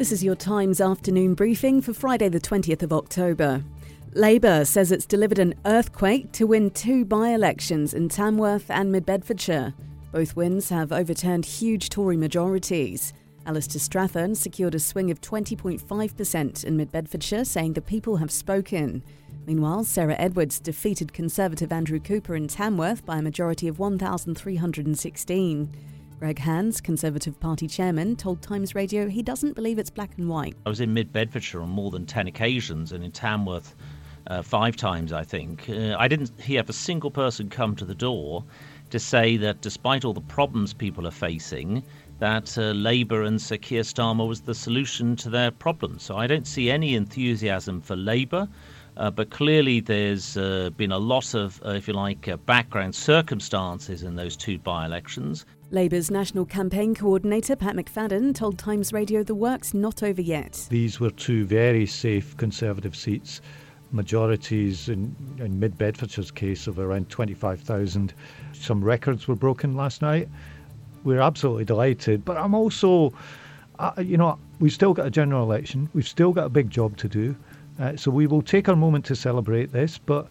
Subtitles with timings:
[0.00, 3.62] This is your Times afternoon briefing for Friday, the 20th of October.
[4.14, 9.04] Labour says it's delivered an earthquake to win two by elections in Tamworth and Mid
[9.04, 9.74] Bedfordshire.
[10.10, 13.12] Both wins have overturned huge Tory majorities.
[13.44, 19.02] Alistair Strathern secured a swing of 20.5% in Mid Bedfordshire, saying the people have spoken.
[19.44, 25.70] Meanwhile, Sarah Edwards defeated Conservative Andrew Cooper in Tamworth by a majority of 1,316.
[26.20, 30.54] Greg Hands, Conservative Party chairman, told Times Radio he doesn't believe it's black and white.
[30.66, 33.74] I was in Mid Bedfordshire on more than 10 occasions and in Tamworth
[34.26, 35.70] uh, five times, I think.
[35.70, 38.44] Uh, I didn't hear a single person come to the door
[38.90, 41.82] to say that despite all the problems people are facing,
[42.18, 46.02] that uh, Labour and Sir Keir Starmer was the solution to their problems.
[46.02, 48.48] So I don't see any enthusiasm for Labour.
[48.96, 52.94] Uh, but clearly, there's uh, been a lot of, uh, if you like, uh, background
[52.94, 55.46] circumstances in those two by elections.
[55.70, 60.66] Labour's national campaign coordinator, Pat McFadden, told Times Radio the work's not over yet.
[60.68, 63.40] These were two very safe Conservative seats,
[63.92, 68.14] majorities in, in Mid Bedfordshire's case of around 25,000.
[68.52, 70.28] Some records were broken last night.
[71.04, 73.12] We're absolutely delighted, but I'm also,
[73.78, 76.96] uh, you know, we've still got a general election, we've still got a big job
[76.98, 77.36] to do.
[77.78, 80.28] Uh, so we will take our moment to celebrate this, but,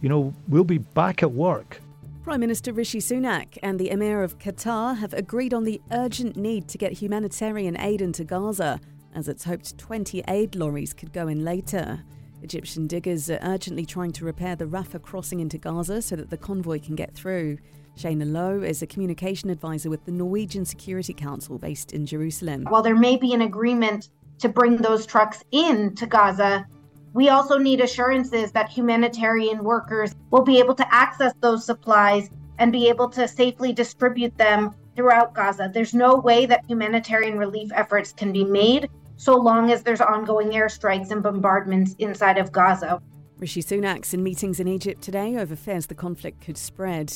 [0.00, 1.80] you know, we'll be back at work
[2.22, 6.68] Prime Minister Rishi Sunak and the Emir of Qatar have agreed on the urgent need
[6.68, 8.78] to get humanitarian aid into Gaza,
[9.12, 12.04] as it's hoped 20 aid lorries could go in later.
[12.42, 16.36] Egyptian diggers are urgently trying to repair the Rafah crossing into Gaza so that the
[16.36, 17.58] convoy can get through.
[17.96, 22.64] Shayna Lowe is a communication advisor with the Norwegian Security Council based in Jerusalem.
[22.68, 24.08] While there may be an agreement
[24.38, 26.66] to bring those trucks in to Gaza,
[27.12, 32.72] we also need assurances that humanitarian workers will be able to access those supplies and
[32.72, 35.70] be able to safely distribute them throughout Gaza.
[35.72, 40.50] There's no way that humanitarian relief efforts can be made so long as there's ongoing
[40.50, 43.00] airstrikes and bombardments inside of Gaza.
[43.38, 47.12] Rishi Sunak's in meetings in Egypt today over fears the conflict could spread.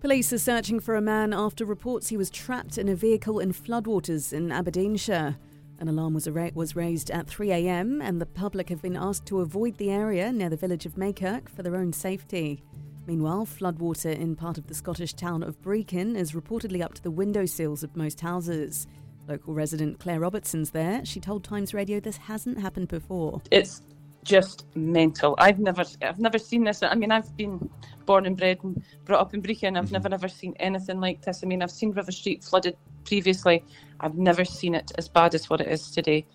[0.00, 3.52] Police are searching for a man after reports he was trapped in a vehicle in
[3.52, 5.36] floodwaters in Aberdeenshire.
[5.80, 9.40] An alarm was, ra- was raised at 3am, and the public have been asked to
[9.40, 12.62] avoid the area near the village of Marykirk for their own safety.
[13.06, 17.10] Meanwhile, floodwater in part of the Scottish town of Brechin is reportedly up to the
[17.10, 18.86] windowsills of most houses.
[19.28, 21.04] Local resident Claire Robertson's there.
[21.04, 23.42] She told Times Radio this hasn't happened before.
[23.50, 23.82] It's
[24.24, 25.34] just mental.
[25.38, 26.82] I've never, I've never seen this.
[26.82, 27.68] I mean, I've been
[28.06, 29.76] born and bred and brought up in Brechin.
[29.76, 29.92] I've mm-hmm.
[29.92, 31.40] never, ever seen anything like this.
[31.42, 33.62] I mean, I've seen River Street flooded previously.
[34.00, 36.26] I've never seen it as bad as what it is today.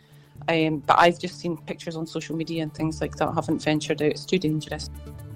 [0.47, 3.29] Um, but I've just seen pictures on social media and things like that.
[3.29, 4.11] I haven't ventured out.
[4.11, 4.89] It's too dangerous.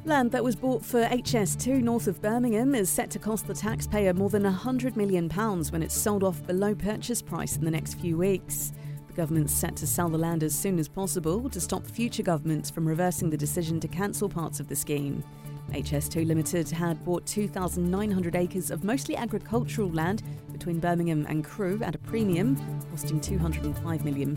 [0.07, 4.13] Land that was bought for HS2 north of Birmingham is set to cost the taxpayer
[4.13, 8.17] more than £100 million when it's sold off below purchase price in the next few
[8.17, 8.71] weeks.
[9.07, 12.69] The government's set to sell the land as soon as possible to stop future governments
[12.69, 15.25] from reversing the decision to cancel parts of the scheme.
[15.71, 21.95] HS2 Limited had bought 2,900 acres of mostly agricultural land between Birmingham and Crewe at
[21.95, 22.55] a premium,
[22.91, 24.33] costing £205 million.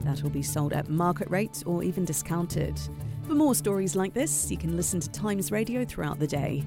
[0.00, 2.80] That will be sold at market rates or even discounted.
[3.28, 6.64] For more stories like this, you can listen to Times Radio throughout the day.